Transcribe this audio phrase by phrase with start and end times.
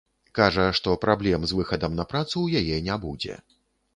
[0.37, 3.37] Кажа, што праблем з выхадам на працу ў яе не будзе.